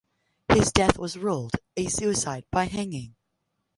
[0.51, 3.13] His death was ruled a suicide by hanging.